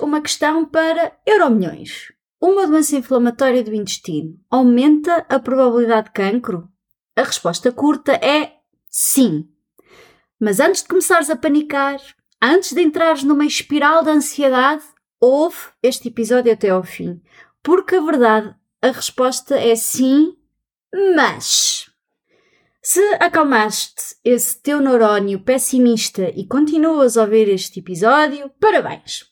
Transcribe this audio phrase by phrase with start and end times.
[0.00, 2.12] Uma questão para Euromilhões.
[2.40, 6.68] Uma doença inflamatória do intestino aumenta a probabilidade de cancro?
[7.14, 8.54] A resposta curta é
[8.88, 9.48] sim.
[10.40, 12.00] Mas antes de começares a panicar,
[12.42, 14.82] antes de entrares numa espiral de ansiedade,
[15.20, 17.22] ouve este episódio até ao fim.
[17.62, 20.36] Porque a verdade, a resposta é sim,
[21.14, 21.88] mas.
[22.82, 29.31] Se acalmaste esse teu neurónio pessimista e continuas a ouvir este episódio, parabéns!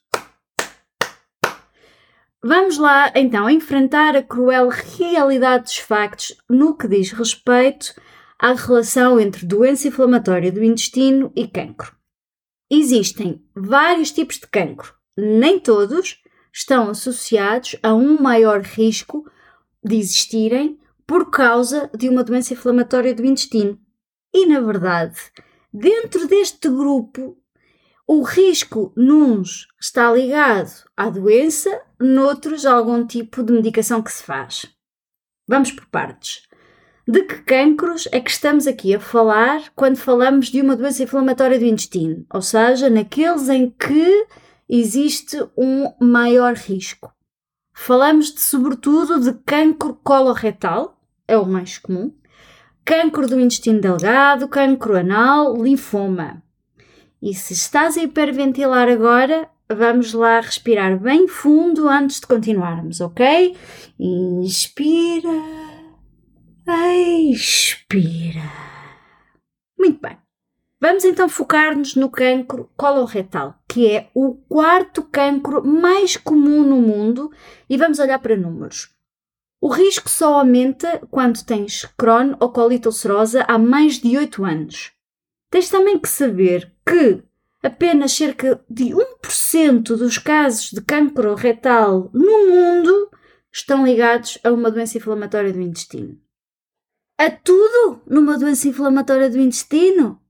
[2.42, 7.94] Vamos lá então enfrentar a cruel realidade dos factos no que diz respeito
[8.38, 11.94] à relação entre doença inflamatória do intestino e cancro.
[12.70, 19.30] Existem vários tipos de cancro, nem todos estão associados a um maior risco
[19.84, 23.78] de existirem por causa de uma doença inflamatória do intestino.
[24.32, 25.18] E na verdade,
[25.70, 27.36] dentro deste grupo
[28.12, 34.24] o risco nuns está ligado à doença, noutros a algum tipo de medicação que se
[34.24, 34.66] faz.
[35.46, 36.42] Vamos por partes.
[37.06, 41.56] De que cancros é que estamos aqui a falar quando falamos de uma doença inflamatória
[41.56, 42.26] do intestino?
[42.34, 44.26] Ou seja, naqueles em que
[44.68, 47.14] existe um maior risco.
[47.72, 52.12] Falamos de, sobretudo de cancro coloretal, é o mais comum,
[52.84, 56.42] cancro do intestino delgado, cancro anal, linfoma.
[57.22, 63.54] E se estás a hiperventilar agora, vamos lá respirar bem fundo antes de continuarmos, ok?
[63.98, 65.28] Inspira,
[67.30, 68.42] expira.
[69.78, 70.16] Muito bem.
[70.80, 77.30] Vamos então focar-nos no cancro coloretal, que é o quarto cancro mais comum no mundo,
[77.68, 78.88] e vamos olhar para números.
[79.60, 84.90] O risco só aumenta quando tens Crohn ou colite ulcerosa há mais de 8 anos.
[85.50, 87.22] Tens também que saber que
[87.62, 93.10] apenas cerca de 1% dos casos de cancro retal no mundo
[93.52, 96.16] estão ligados a uma doença inflamatória do intestino.
[97.18, 100.20] A tudo numa doença inflamatória do intestino?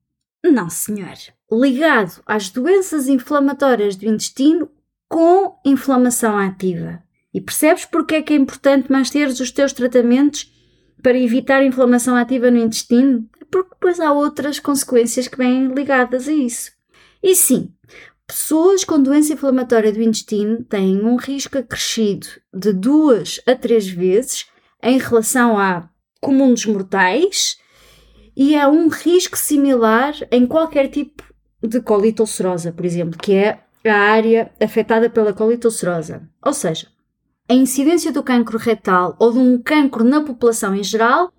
[0.42, 1.14] Não, senhor.
[1.52, 4.70] Ligado às doenças inflamatórias do intestino
[5.06, 7.02] com inflamação ativa.
[7.32, 10.50] E percebes porque é que é importante manteres os teus tratamentos
[11.02, 13.28] para evitar inflamação ativa no intestino?
[13.50, 16.70] porque depois há outras consequências que vêm ligadas a isso.
[17.22, 17.72] E sim,
[18.26, 24.46] pessoas com doença inflamatória do intestino têm um risco acrescido de duas a três vezes
[24.82, 25.88] em relação a
[26.20, 27.58] comum dos mortais
[28.36, 31.24] e há um risco similar em qualquer tipo
[31.62, 36.22] de colite ulcerosa, por exemplo, que é a área afetada pela colite ulcerosa.
[36.42, 36.86] Ou seja,
[37.50, 41.32] a incidência do cancro retal ou de um cancro na população em geral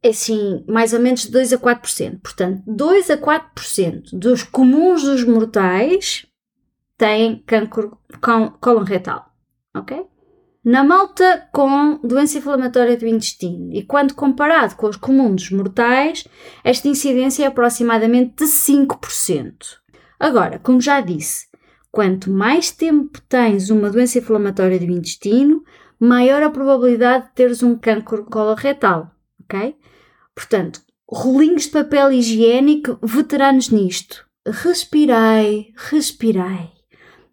[0.00, 2.20] é assim, mais ou menos 2 a 4%.
[2.22, 6.24] Portanto, 2 a 4% dos comuns dos mortais
[6.96, 7.98] têm cancro
[8.60, 9.34] colon retal,
[9.74, 10.06] ok?
[10.64, 16.24] Na malta com doença inflamatória do intestino e quando comparado com os comuns dos mortais,
[16.62, 19.56] esta incidência é aproximadamente de 5%.
[20.20, 21.47] Agora, como já disse,
[21.90, 25.64] quanto mais tempo tens uma doença inflamatória do intestino,
[25.98, 29.10] maior a probabilidade de teres um cancro coloretal,
[29.42, 29.76] ok?
[30.34, 34.26] Portanto, rolinhos de papel higiênico, veteranos nisto.
[34.46, 36.70] Respirei, respirei.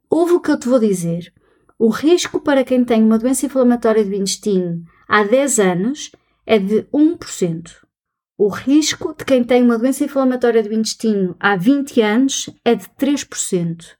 [0.09, 1.33] Ouve o que eu te vou dizer.
[1.77, 6.11] O risco para quem tem uma doença inflamatória do intestino há 10 anos
[6.45, 7.85] é de 1%.
[8.37, 12.85] O risco de quem tem uma doença inflamatória do intestino há 20 anos é de
[12.99, 13.95] 3%.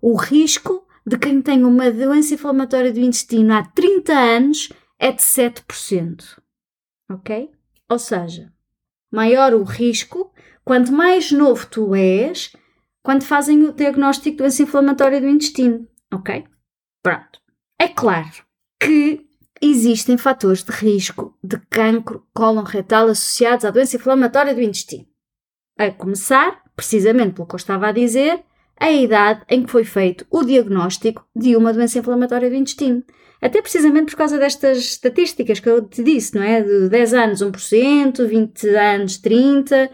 [0.00, 4.68] O risco de quem tem uma doença inflamatória do intestino há 30 anos
[4.98, 6.38] é de 7%.
[7.10, 7.50] Ok?
[7.88, 8.52] Ou seja,
[9.10, 10.32] maior o risco,
[10.64, 12.52] quanto mais novo tu és,
[13.02, 16.44] quando fazem o diagnóstico de doença inflamatória do intestino, ok?
[17.02, 17.40] Pronto.
[17.80, 18.44] É claro
[18.78, 19.26] que
[19.62, 25.06] existem fatores de risco de cancro cólon retal associados à doença inflamatória do intestino.
[25.78, 28.44] A começar, precisamente pelo que eu estava a dizer,
[28.78, 33.02] a idade em que foi feito o diagnóstico de uma doença inflamatória do intestino.
[33.40, 36.60] Até precisamente por causa destas estatísticas que eu te disse, não é?
[36.60, 39.90] De 10 anos 1%, 20 anos 30%,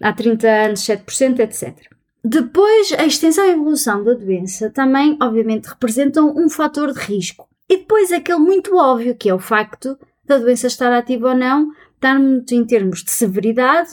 [0.00, 1.76] há 30 anos 7%, etc.
[2.24, 7.48] Depois, a extensão e evolução da doença também, obviamente, representam um fator de risco.
[7.68, 11.70] E depois, aquele muito óbvio, que é o facto da doença estar ativa ou não,
[12.00, 13.90] tanto em termos de severidade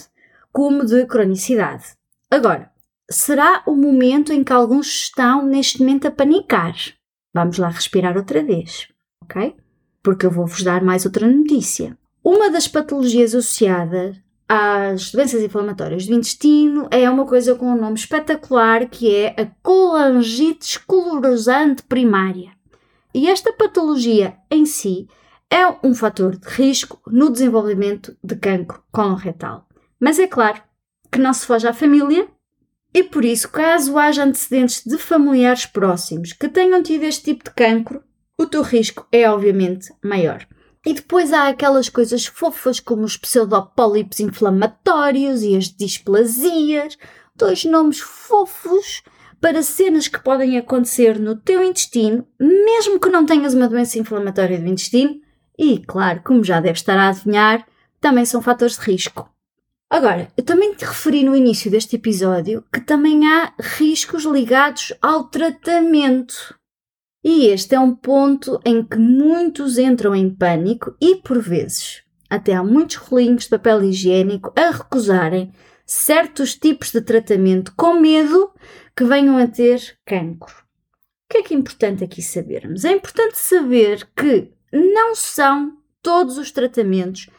[0.52, 1.84] como de cronicidade.
[2.30, 2.72] Agora,
[3.10, 6.75] será o momento em que alguns estão neste momento a panicar?
[7.34, 8.88] Vamos lá respirar outra vez,
[9.24, 9.56] ok?
[10.02, 11.98] Porque eu vou-vos dar mais outra notícia.
[12.24, 14.18] Uma das patologias associadas
[14.48, 19.46] às doenças inflamatórias do intestino é uma coisa com um nome espetacular que é a
[19.62, 22.51] colangite esclerosante primária.
[23.13, 25.08] E esta patologia em si
[25.50, 29.68] é um fator de risco no desenvolvimento de cancro coloretal.
[30.00, 30.62] Mas é claro
[31.12, 32.28] que não se foge à família
[32.96, 37.50] e por isso, caso haja antecedentes de familiares próximos que tenham tido este tipo de
[37.54, 38.02] cancro,
[38.38, 40.48] o teu risco é obviamente maior.
[40.86, 46.98] E depois há aquelas coisas fofas como os pseudopólipos inflamatórios e as displasias,
[47.36, 49.04] dois nomes fofos
[49.42, 54.58] para cenas que podem acontecer no teu intestino, mesmo que não tenhas uma doença inflamatória
[54.58, 55.20] do intestino,
[55.60, 57.68] e, claro, como já deves estar a adivinhar,
[58.00, 59.35] também são fatores de risco.
[59.90, 65.26] Agora, eu também te referi no início deste episódio que também há riscos ligados ao
[65.26, 66.56] tratamento.
[67.24, 72.54] E este é um ponto em que muitos entram em pânico e, por vezes, até
[72.54, 75.52] há muitos rolinhos de papel higiênico a recusarem
[75.86, 78.52] certos tipos de tratamento com medo
[78.96, 80.54] que venham a ter cancro.
[81.26, 82.86] O que é que é importante aqui sabermos?
[82.86, 87.30] É importante saber que não são todos os tratamentos,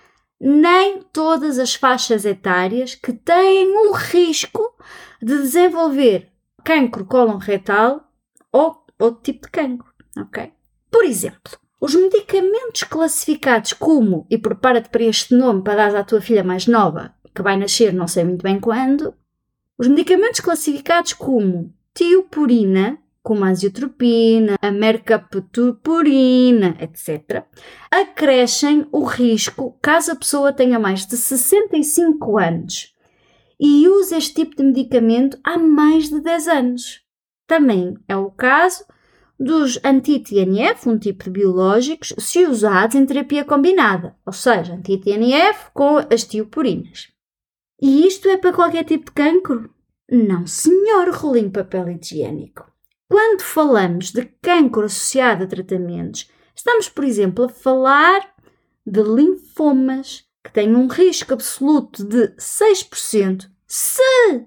[0.40, 4.74] nem todas as faixas etárias que têm o risco
[5.20, 6.30] de desenvolver
[6.64, 8.10] cancro colon retal
[8.52, 10.52] ou outro tipo de cancro, ok?
[10.90, 16.20] Por exemplo, os medicamentos classificados como, e prepara-te para este nome para dar à tua
[16.20, 19.14] filha mais nova, que vai nascer não sei muito bem quando,
[19.78, 27.44] os medicamentos classificados como tiopurina, como a aziotropina, a mercaptopurina, etc.,
[27.90, 32.94] acrescem o risco caso a pessoa tenha mais de 65 anos
[33.58, 37.02] e use este tipo de medicamento há mais de 10 anos.
[37.48, 38.84] Também é o caso
[39.40, 45.98] dos anti-TNF, um tipo de biológicos, se usados em terapia combinada, ou seja, anti-TNF com
[45.98, 47.08] as tiopurinas.
[47.82, 49.68] E isto é para qualquer tipo de cancro?
[50.08, 52.75] Não, senhor rolinho papel higiênico.
[53.08, 58.34] Quando falamos de cancro associado a tratamentos, estamos, por exemplo, a falar
[58.84, 64.46] de linfomas que têm um risco absoluto de 6% se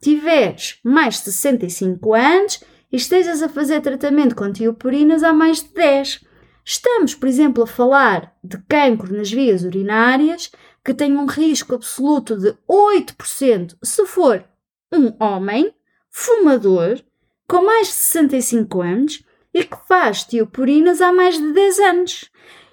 [0.00, 2.62] tiveres mais de 65 anos
[2.92, 6.24] e estejas a fazer tratamento com tiopurinas há mais de 10.
[6.64, 10.50] Estamos, por exemplo, a falar de cancro nas vias urinárias
[10.84, 14.44] que tem um risco absoluto de 8% se for
[14.92, 15.74] um homem
[16.10, 17.02] fumador
[17.48, 19.24] com mais de 65 anos
[19.54, 22.30] e que faz tiopurinas há mais de 10 anos.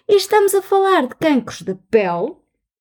[0.08, 2.36] E estamos a falar de cancros da pele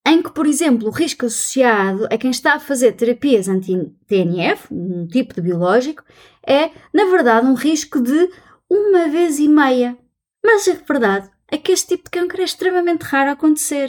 [0.06, 5.06] em que, por exemplo, o risco associado a quem está a fazer terapias anti-TNF, um
[5.06, 6.04] tipo de biológico,
[6.46, 8.28] é, na verdade, um risco de
[8.68, 9.96] uma vez e meia.
[10.44, 13.88] Mas a verdade é que este tipo de câncer é extremamente raro acontecer.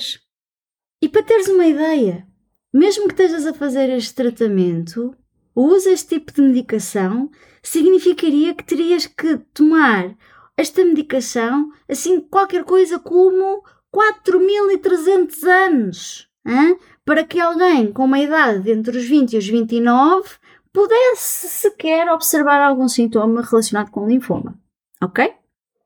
[1.02, 2.26] E para teres uma ideia,
[2.74, 5.14] mesmo que estejas a fazer este tratamento,
[5.56, 7.32] o uso deste tipo de medicação
[7.64, 10.16] significaria que terias que tomar
[10.58, 13.64] esta medicação assim qualquer coisa como
[13.94, 16.78] 4.300 anos hein?
[17.04, 20.30] para que alguém com uma idade entre os 20 e os 29
[20.76, 24.60] pudesse sequer observar algum sintoma relacionado com linfoma.
[25.02, 25.34] Ok?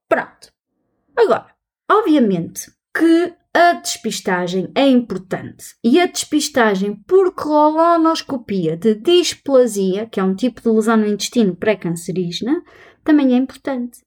[0.08, 0.51] Pronto.
[1.15, 1.53] Agora,
[1.89, 10.24] obviamente que a despistagem é importante e a despistagem por colonoscopia de displasia, que é
[10.24, 12.63] um tipo de lesão no intestino pré-cancerígena,
[13.03, 14.01] também é importante.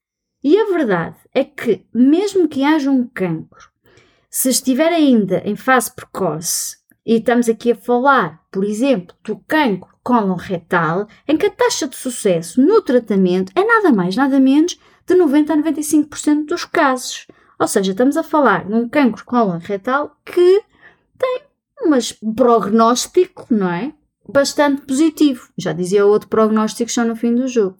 [0.45, 3.73] E a verdade é que, mesmo que haja um cancro
[4.31, 9.93] se estiver ainda em fase precoce, e estamos aqui a falar, por exemplo, do cancro
[10.03, 14.79] cólon retal, em que a taxa de sucesso no tratamento é nada mais, nada menos
[15.07, 17.27] de 90 a 95% dos casos.
[17.63, 20.65] Ou seja, estamos a falar de um cancro cólon retal que
[21.17, 21.43] tem
[21.81, 23.95] um prognóstico, não é?
[24.29, 25.49] Bastante positivo.
[25.57, 27.79] Já dizia outro prognóstico só no fim do jogo.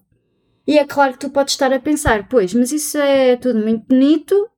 [0.69, 3.85] E é claro que tu podes estar a pensar, pois, mas isso é tudo muito
[3.89, 4.49] bonito,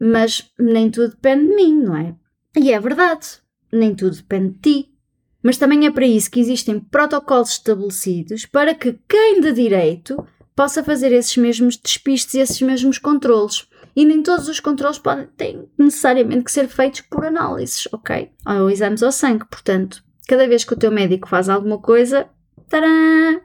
[0.00, 2.14] mas nem tudo depende de mim, não é?
[2.56, 3.26] E é verdade,
[3.70, 4.94] nem tudo depende de ti.
[5.42, 10.82] Mas também é para isso que existem protocolos estabelecidos para que quem de direito possa
[10.82, 13.68] fazer esses mesmos despistes e esses mesmos controles.
[13.94, 18.30] E nem todos os controles podem, têm necessariamente que ser feitos por análises, ok?
[18.46, 19.46] Ou exames ao sangue.
[19.50, 22.28] Portanto, cada vez que o teu médico faz alguma coisa,
[22.68, 23.40] tará,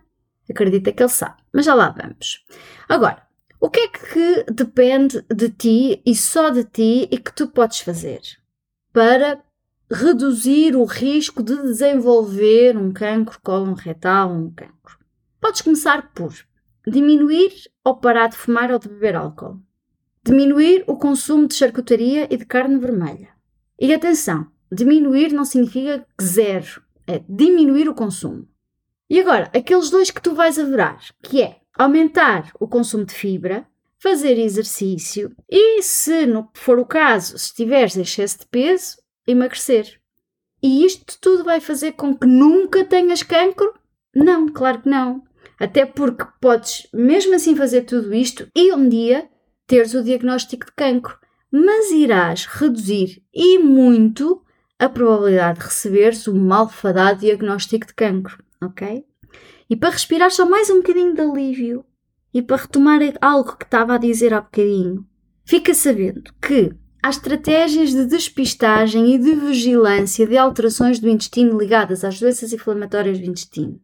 [0.50, 2.46] Acredita que ele sabe, mas já lá vamos.
[2.88, 3.24] Agora,
[3.60, 7.80] o que é que depende de ti e só de ti e que tu podes
[7.80, 8.22] fazer
[8.94, 9.42] para
[9.92, 15.00] reduzir o risco de desenvolver um cancro cólon retal um cancro?
[15.42, 16.34] Podes começar por
[16.88, 17.52] diminuir
[17.84, 19.60] ou parar de fumar ou de beber álcool.
[20.28, 23.30] Diminuir o consumo de charcutaria e de carne vermelha.
[23.80, 28.48] E atenção, diminuir não significa zero, é diminuir o consumo.
[29.08, 33.68] E agora, aqueles dois que tu vais adorar, que é aumentar o consumo de fibra,
[34.00, 40.02] fazer exercício e, se não for o caso, se estiveres em excesso de peso, emagrecer.
[40.60, 43.76] E isto tudo vai fazer com que nunca tenhas cancro?
[44.16, 45.22] Não, claro que não.
[45.60, 49.30] Até porque podes mesmo assim fazer tudo isto e um dia
[49.68, 51.18] teres o diagnóstico de cancro,
[51.52, 54.42] mas irás reduzir e muito
[54.78, 59.06] a probabilidade de receberes o malfadado diagnóstico de cancro, ok?
[59.70, 61.86] E para respirar só mais um bocadinho de alívio
[62.34, 65.06] e para retomar algo que estava a dizer há bocadinho,
[65.46, 72.04] fica sabendo que há estratégias de despistagem e de vigilância de alterações do intestino ligadas
[72.04, 73.80] às doenças inflamatórias do intestino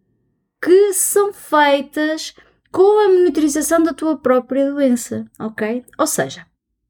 [0.61, 2.35] que são feitas
[2.71, 5.83] com a monitorização da tua própria doença, ok?
[5.97, 6.45] Ou seja,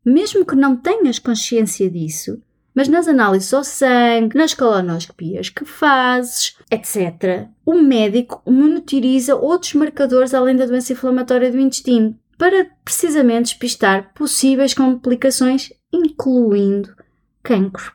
[0.05, 2.41] mesmo que não tenhas consciência disso,
[2.73, 10.33] mas nas análises ao sangue, nas colonoscopias que fazes, etc., o médico monitoriza outros marcadores
[10.33, 16.95] além da doença inflamatória do intestino para precisamente despistar possíveis complicações, incluindo
[17.43, 17.91] cancro.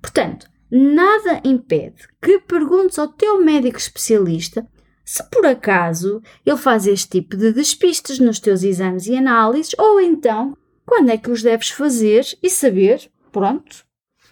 [0.00, 4.66] Portanto, nada impede que perguntes ao teu médico especialista
[5.10, 10.00] se por acaso ele faz este tipo de despistes nos teus exames e análises, ou
[10.00, 13.84] então quando é que os deves fazer e saber, pronto,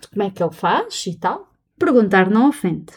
[0.08, 1.52] como é que ele faz e tal.
[1.76, 2.92] Perguntar não ofende.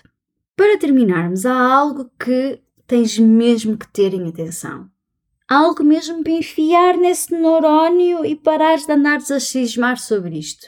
[0.55, 4.87] Para terminarmos, há algo que tens mesmo que ter em atenção.
[5.49, 10.67] Algo mesmo para enfiar nesse neurónio e parares de andares a cismar sobre isto.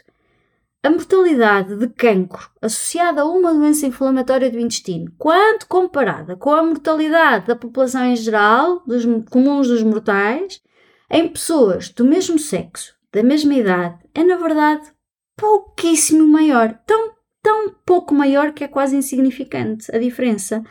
[0.85, 6.61] A mortalidade de cancro associada a uma doença inflamatória do intestino, quando comparada com a
[6.61, 10.61] mortalidade da população em geral, dos comuns dos mortais,
[11.09, 14.91] em pessoas do mesmo sexo, da mesma idade, é na verdade
[15.37, 16.77] pouquíssimo maior.
[16.85, 20.61] Tão, tão pouco maior que é quase insignificante a diferença.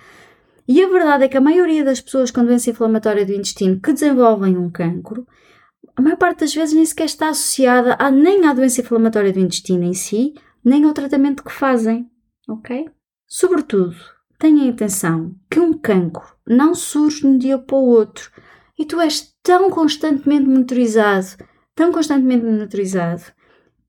[0.68, 3.94] E a verdade é que a maioria das pessoas com doença inflamatória do intestino que
[3.94, 5.26] desenvolvem um cancro
[5.96, 9.40] a maior parte das vezes nem sequer está associada a, nem à doença inflamatória do
[9.40, 10.34] intestino em si,
[10.64, 12.10] nem ao tratamento que fazem,
[12.48, 12.88] ok?
[13.26, 13.96] Sobretudo,
[14.38, 18.30] tenha atenção que um cancro não surge de um dia para o outro
[18.78, 21.26] e tu és tão constantemente monitorizado,
[21.74, 23.22] tão constantemente monitorizado,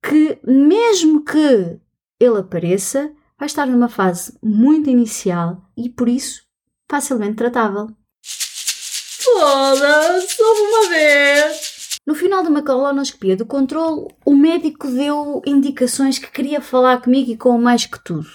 [0.01, 1.79] que mesmo que
[2.19, 6.43] ele apareça, vai estar numa fase muito inicial e por isso
[6.89, 7.87] facilmente tratável.
[8.21, 11.72] Foda-se uma vez!
[12.05, 17.31] No final de uma colonoscopia do controle, o médico deu indicações que queria falar comigo
[17.31, 18.27] e com mais que tudo.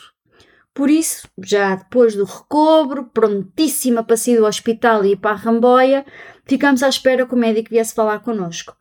[0.73, 5.35] Por isso, já depois do recobro, prontíssima para sair do hospital e ir para a
[5.35, 6.07] Ramboia,
[6.47, 8.75] ficamos à espera que o médico viesse falar connosco.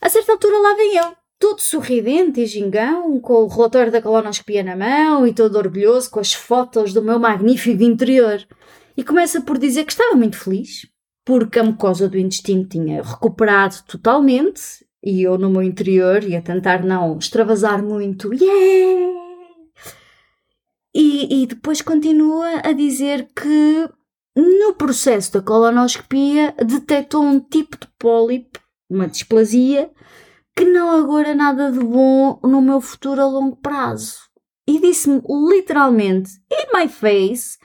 [0.00, 4.62] A certa altura lá vem eu, todo sorridente e gingão, com o relatório da colonoscopia
[4.62, 8.46] na mão e todo orgulhoso com as fotos do meu magnífico interior.
[8.94, 10.86] E começa por dizer que estava muito feliz,
[11.24, 16.84] porque a mucosa do intestino tinha recuperado totalmente e eu no meu interior ia tentar
[16.84, 18.32] não extravasar muito.
[18.32, 19.12] Yeah!
[20.94, 23.88] E, e depois continua a dizer que
[24.36, 29.90] no processo da colonoscopia detectou um tipo de pólipo, uma displasia,
[30.54, 34.20] que não agora nada de bom no meu futuro a longo prazo.
[34.68, 37.58] E disse-me literalmente, in my face,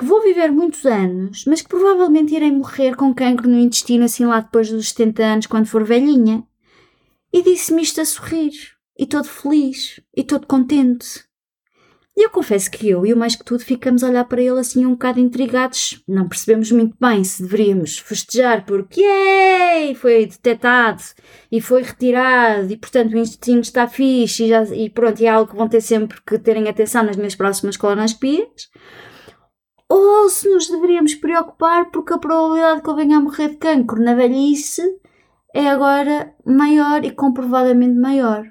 [0.00, 4.24] que vou viver muitos anos, mas que provavelmente irei morrer com cancro no intestino assim
[4.24, 6.42] lá depois dos 70 anos, quando for velhinha.
[7.30, 8.50] E disse-me isto a sorrir,
[8.98, 11.22] e todo feliz, e todo contente.
[12.16, 14.58] E eu confesso que eu e o mais que tudo ficamos a olhar para ele
[14.58, 16.02] assim um bocado intrigados.
[16.08, 21.02] Não percebemos muito bem se deveríamos festejar porque yay, foi detectado
[21.52, 25.50] e foi retirado e portanto o intestino está fixe e, já, e pronto, é algo
[25.50, 28.70] que vão ter sempre que terem atenção nas minhas próximas colonoscopias
[29.90, 34.00] ou se nos deveríamos preocupar porque a probabilidade que ele venha a morrer de cancro
[34.00, 34.82] na velhice
[35.52, 38.46] é agora maior e comprovadamente maior.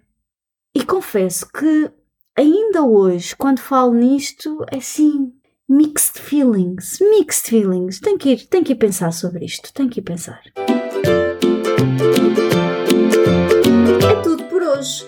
[0.75, 1.89] E confesso que
[2.35, 5.31] ainda hoje, quando falo nisto, é assim,
[5.67, 8.01] mixed feelings, mixed feelings.
[8.01, 10.41] Tenho que ir, tenho que ir pensar sobre isto, tenho que ir pensar.
[14.09, 15.07] É tudo por hoje.